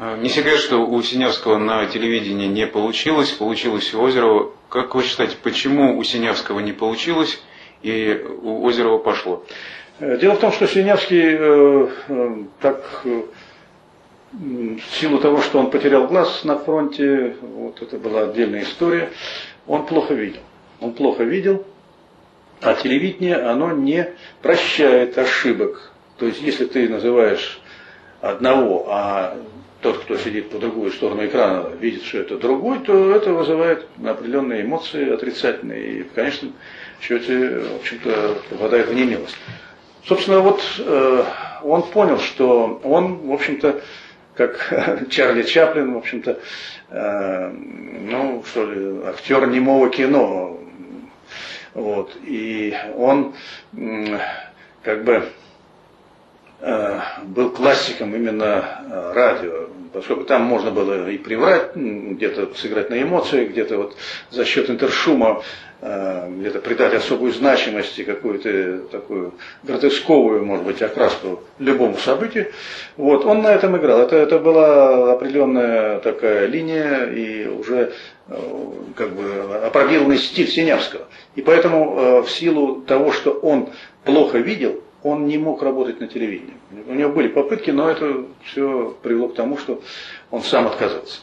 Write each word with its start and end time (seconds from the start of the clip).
А, 0.00 0.16
не 0.16 0.28
секрет, 0.28 0.58
что 0.60 0.86
у 0.86 1.02
Синявского 1.02 1.58
на 1.58 1.84
телевидении 1.86 2.46
не 2.46 2.68
получилось, 2.68 3.32
получилось 3.32 3.92
у 3.94 4.00
Озерова. 4.00 4.52
Как 4.68 4.94
вы 4.94 5.02
считаете, 5.02 5.36
почему 5.42 5.98
у 5.98 6.04
Синявского 6.04 6.60
не 6.60 6.70
получилось 6.72 7.42
и 7.82 8.24
у 8.42 8.64
Озерова 8.64 8.98
пошло? 8.98 9.44
Э, 9.98 10.16
дело 10.16 10.34
в 10.34 10.38
том, 10.38 10.52
что 10.52 10.68
Синявский 10.68 11.20
э, 11.20 11.88
э, 12.06 12.36
так 12.60 12.84
э, 13.06 13.22
в 14.30 15.00
силу 15.00 15.18
того, 15.18 15.42
что 15.42 15.58
он 15.58 15.68
потерял 15.68 16.06
глаз 16.06 16.44
на 16.44 16.56
фронте, 16.56 17.34
вот 17.40 17.82
это 17.82 17.98
была 17.98 18.22
отдельная 18.22 18.62
история, 18.62 19.10
он 19.66 19.84
плохо 19.84 20.14
видел. 20.14 20.42
Он 20.78 20.92
плохо 20.92 21.24
видел, 21.24 21.66
а 22.60 22.74
телевидение, 22.74 23.34
оно 23.34 23.72
не 23.72 24.08
прощает 24.42 25.18
ошибок. 25.18 25.90
То 26.18 26.26
есть, 26.26 26.40
если 26.40 26.66
ты 26.66 26.88
называешь 26.88 27.60
одного, 28.20 28.86
а 28.88 29.36
тот, 29.80 29.98
кто 29.98 30.16
сидит 30.16 30.50
по 30.50 30.58
другую 30.58 30.90
сторону 30.90 31.24
экрана, 31.24 31.68
видит, 31.76 32.02
что 32.02 32.18
это 32.18 32.36
другой, 32.36 32.80
то 32.80 33.14
это 33.14 33.32
вызывает 33.32 33.86
определенные 34.04 34.62
эмоции 34.62 35.12
отрицательные. 35.12 36.00
И 36.00 36.02
в 36.02 36.12
конечном 36.12 36.54
счете, 37.00 37.60
в 37.60 37.76
общем-то, 37.76 38.38
попадает 38.50 38.88
в 38.88 38.94
немилость. 38.94 39.36
Собственно, 40.04 40.40
вот 40.40 40.62
э, 40.78 41.24
он 41.62 41.82
понял, 41.82 42.18
что 42.18 42.80
он, 42.82 43.28
в 43.28 43.32
общем-то, 43.32 43.80
как 44.34 45.06
Чарли 45.10 45.42
Чаплин, 45.42 45.94
в 45.94 45.98
общем-то, 45.98 46.40
э, 46.90 47.50
ну, 47.50 48.42
что 48.50 48.64
ли, 48.64 49.00
актер 49.06 49.46
немого 49.48 49.90
кино. 49.90 50.58
Вот. 51.74 52.16
И 52.24 52.74
он 52.96 53.34
э, 53.76 54.18
как 54.82 55.04
бы 55.04 55.28
Э, 56.60 57.00
был 57.22 57.50
классиком 57.50 58.16
именно 58.16 58.82
э, 58.90 59.12
радио, 59.14 59.67
поскольку 59.92 60.24
там 60.24 60.42
можно 60.42 60.70
было 60.70 61.08
и 61.10 61.18
приврать, 61.18 61.74
где-то 61.74 62.54
сыграть 62.54 62.90
на 62.90 63.02
эмоции, 63.02 63.46
где-то 63.46 63.78
вот 63.78 63.96
за 64.30 64.44
счет 64.44 64.70
интершума 64.70 65.42
э, 65.80 66.30
где-то 66.30 66.60
придать 66.60 66.94
особую 66.94 67.32
значимость 67.32 67.98
и 67.98 68.04
какую-то 68.04 68.88
такую 68.90 69.34
гротесковую, 69.62 70.44
может 70.44 70.64
быть, 70.64 70.82
окраску 70.82 71.42
любому 71.58 71.96
событию. 71.98 72.52
Вот, 72.96 73.24
он 73.24 73.42
на 73.42 73.54
этом 73.54 73.76
играл. 73.76 74.00
Это, 74.00 74.16
это 74.16 74.38
была 74.38 75.12
определенная 75.12 76.00
такая 76.00 76.46
линия 76.46 77.04
и 77.04 77.46
уже 77.46 77.92
как 78.94 79.14
бы 79.14 79.58
опробированный 79.64 80.18
стиль 80.18 80.48
Синявского. 80.48 81.06
И 81.34 81.40
поэтому 81.40 82.22
в 82.22 82.30
силу 82.30 82.82
того, 82.82 83.10
что 83.10 83.30
он 83.30 83.70
плохо 84.04 84.36
видел, 84.36 84.82
он 85.08 85.26
не 85.26 85.38
мог 85.38 85.62
работать 85.62 86.00
на 86.00 86.06
телевидении. 86.06 86.54
У 86.86 86.94
него 86.94 87.10
были 87.10 87.28
попытки, 87.28 87.70
но 87.70 87.90
это 87.90 88.24
все 88.44 88.96
привело 89.02 89.28
к 89.28 89.34
тому, 89.34 89.56
что 89.56 89.80
он 90.30 90.42
сам 90.42 90.66
отказался. 90.66 91.20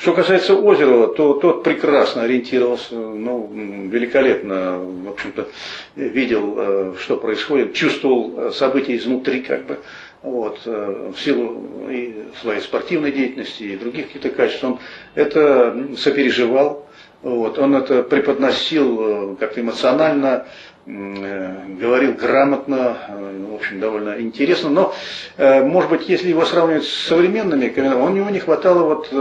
Что 0.00 0.14
касается 0.14 0.54
Озерова, 0.54 1.08
то 1.08 1.34
тот 1.34 1.62
прекрасно 1.62 2.22
ориентировался, 2.22 2.94
ну, 2.94 3.50
великолепно, 3.52 4.78
в 4.78 5.10
общем-то, 5.10 5.48
видел, 5.94 6.54
э, 6.56 6.94
что 6.98 7.18
происходит, 7.18 7.74
чувствовал 7.74 8.32
э, 8.34 8.50
события 8.52 8.96
изнутри, 8.96 9.42
как 9.42 9.66
бы, 9.66 9.78
вот, 10.22 10.60
э, 10.64 11.12
в 11.14 11.20
силу 11.20 11.66
и 11.90 12.14
своей 12.40 12.62
спортивной 12.62 13.12
деятельности 13.12 13.64
и 13.64 13.76
других 13.76 14.06
каких-то 14.06 14.30
качеств. 14.30 14.64
Он 14.64 14.78
это 15.14 15.76
сопереживал, 15.98 16.86
вот, 17.22 17.58
он 17.58 17.76
это 17.76 18.02
преподносил 18.02 19.36
как-то 19.38 19.60
эмоционально, 19.60 20.46
Э, 20.86 21.66
говорил 21.78 22.14
грамотно, 22.14 22.96
э, 23.08 23.44
в 23.50 23.54
общем, 23.54 23.80
довольно 23.80 24.18
интересно, 24.18 24.70
но, 24.70 24.94
э, 25.36 25.62
может 25.62 25.90
быть, 25.90 26.08
если 26.08 26.28
его 26.28 26.46
сравнивать 26.46 26.84
с 26.84 27.06
современными 27.06 27.68
комментаторами, 27.68 28.10
у 28.10 28.14
него 28.14 28.30
не 28.30 28.38
хватало 28.38 28.84
вот, 28.84 29.12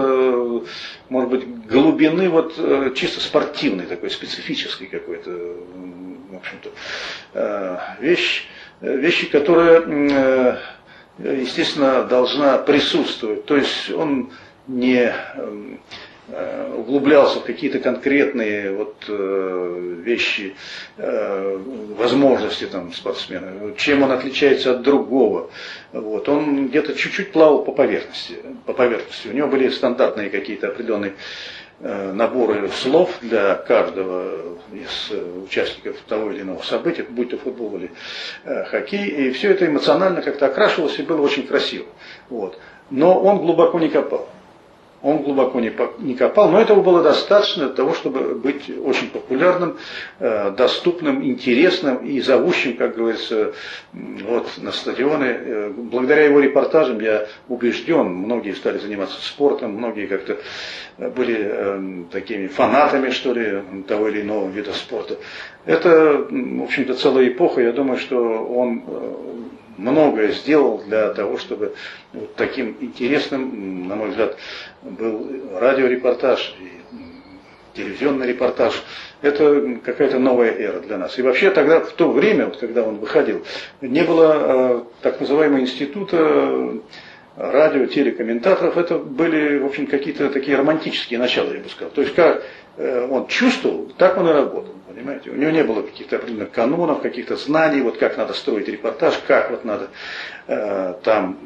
может 1.09 1.30
быть, 1.30 1.66
глубины 1.67 2.30
вот 2.30 2.55
чисто 2.95 3.20
спортивной, 3.20 3.86
такой 3.86 4.09
специфической 4.09 4.88
какой-то, 4.88 5.31
в 5.31 6.36
общем-то, 6.38 7.98
вещь, 7.99 8.48
вещи, 8.82 9.30
которая, 9.30 10.59
естественно, 11.20 12.04
должна 12.04 12.58
присутствовать. 12.58 13.45
То 13.45 13.58
есть 13.58 13.92
он 13.92 14.32
не 14.67 15.14
Э, 15.39 15.77
углублялся 16.80 17.40
в 17.40 17.44
какие-то 17.44 17.80
конкретные 17.80 18.72
вот, 18.72 18.95
э, 19.08 19.95
вещи, 20.04 20.56
э, 20.98 21.58
возможности 21.98 22.66
там, 22.66 22.94
спортсмена, 22.94 23.73
чем 23.78 24.04
он 24.04 24.12
отличается 24.12 24.72
от 24.72 24.82
другого. 24.82 25.50
Вот. 25.92 26.30
Он 26.30 26.68
где-то 26.68 26.94
чуть-чуть 26.94 27.32
плавал 27.32 27.64
по 27.64 27.72
поверхности, 27.72 28.38
по 28.66 28.73
поверхности. 28.73 29.28
У 29.28 29.34
него 29.34 29.48
были 29.48 29.70
стандартные 29.70 30.30
какие-то 30.30 30.68
определенные 30.68 31.14
наборы 31.82 32.68
слов 32.72 33.10
для 33.22 33.56
каждого 33.56 34.58
из 34.73 35.14
участников 35.45 35.95
того 36.10 36.30
или 36.30 36.42
иного 36.42 36.62
события, 36.62 37.04
будь 37.04 37.30
то 37.30 37.38
футбол 37.38 37.78
или 37.78 37.89
хоккей, 38.66 39.08
и 39.08 39.32
все 39.32 39.52
это 39.52 39.66
эмоционально 39.66 40.22
как-то 40.22 40.48
окрашивалось 40.48 41.00
и 41.00 41.04
было 41.04 41.22
очень 41.22 41.48
красиво. 41.48 41.86
Вот. 42.28 42.60
Но 42.89 43.18
он 43.18 43.38
глубоко 43.38 43.80
не 43.80 43.88
копал 43.88 44.28
он 45.02 45.23
глубоко 45.23 45.60
не 45.60 46.15
копал, 46.15 46.52
но 46.52 46.60
этого 46.60 46.82
было 46.82 47.02
достаточно 47.02 47.67
для 47.67 47.76
того, 47.76 47.93
чтобы 47.93 48.36
быть 48.36 48.70
очень 48.83 49.10
популярным, 49.10 49.77
э, 50.20 50.52
доступным, 50.52 51.23
интересным 51.23 51.98
и 52.05 52.20
зовущим, 52.20 52.76
как 52.76 52.95
говорится, 52.95 53.54
вот, 53.93 54.48
на 54.58 54.71
стадионы. 54.71 55.23
Э, 55.23 55.70
благодаря 55.76 56.26
его 56.26 56.39
репортажам 56.39 56.99
я 56.99 57.27
убежден, 57.48 58.08
многие 58.08 58.54
стали 58.54 58.77
заниматься 58.77 59.21
спортом, 59.21 59.71
многие 59.71 60.08
как-то 60.08 60.38
были 60.98 61.38
э, 61.39 62.04
такими 62.11 62.48
фанатами, 62.48 63.09
что 63.11 63.33
ли, 63.33 63.64
того 63.88 64.09
или 64.09 64.21
иного 64.21 64.49
вида 64.49 64.73
спорта. 64.73 65.17
Это, 65.70 66.26
в 66.28 66.64
общем-то, 66.64 66.96
целая 66.96 67.28
эпоха. 67.28 67.62
Я 67.62 67.72
думаю, 67.72 68.00
что 68.00 68.18
он 68.18 68.82
многое 69.78 70.32
сделал 70.32 70.80
для 70.80 71.14
того, 71.14 71.38
чтобы 71.38 71.76
вот 72.12 72.34
таким 72.34 72.76
интересным, 72.82 73.88
на 73.88 73.96
мой 73.96 74.10
взгляд, 74.10 74.36
был 74.82 75.30
радиорепортаж 75.60 76.56
и 76.60 77.78
телевизионный 77.78 78.26
репортаж. 78.26 78.82
Это 79.22 79.78
какая-то 79.86 80.18
новая 80.18 80.54
эра 80.54 80.80
для 80.80 80.98
нас. 80.98 81.20
И 81.20 81.22
вообще 81.22 81.52
тогда, 81.52 81.82
в 81.82 81.92
то 81.92 82.10
время, 82.10 82.46
вот, 82.46 82.58
когда 82.58 82.82
он 82.82 82.96
выходил, 82.96 83.46
не 83.80 84.02
было 84.02 84.34
э, 84.40 84.82
так 85.04 85.20
называемого 85.20 85.60
института 85.60 86.80
радио, 87.36 87.86
телекомментаторов. 87.86 88.78
Это 88.78 88.98
были, 88.98 89.60
в 89.60 89.66
общем, 89.66 89.88
какие-то 89.88 90.30
такие 90.30 90.58
романтические 90.58 91.20
начала, 91.20 91.54
я 91.54 91.60
бы 91.60 91.70
сказал. 91.70 91.92
То 91.92 92.02
есть, 92.02 92.14
как 92.16 92.44
э, 92.78 93.08
он 93.10 93.28
чувствовал, 93.28 93.92
так 93.98 94.17
он 94.17 94.28
и 94.28 94.32
работал. 94.32 94.73
Понимаете? 94.88 95.30
У 95.30 95.36
него 95.36 95.52
не 95.52 95.64
было 95.64 95.82
каких-то 95.84 96.18
определенных 96.18 96.52
канонов, 96.52 97.02
каких-то 97.02 97.38
знаний, 97.38 97.82
вот 97.82 97.98
как 97.98 98.18
надо 98.18 98.34
строить 98.34 98.68
репортаж, 98.68 99.20
как 99.28 99.52
вот 99.52 99.64
надо 99.64 99.89
э, 100.48 100.95
там 101.04 101.38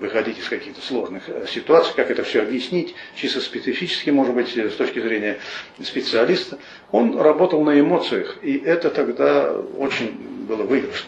выходить 0.00 0.38
из 0.38 0.48
каких-то 0.48 0.80
сложных 0.80 1.28
э, 1.28 1.46
ситуаций, 1.48 1.92
как 1.94 2.10
это 2.10 2.22
все 2.22 2.42
объяснить, 2.42 2.94
чисто 3.14 3.40
специфически, 3.40 4.10
может 4.10 4.34
быть, 4.34 4.56
с 4.56 4.74
точки 4.74 5.00
зрения 5.00 5.38
специалиста. 5.82 6.58
Он 6.90 7.20
работал 7.20 7.62
на 7.62 7.78
эмоциях, 7.78 8.38
и 8.42 8.56
это 8.56 8.90
тогда 8.90 9.52
очень 9.52 10.12
было 10.46 10.62
выигрышно. 10.62 11.04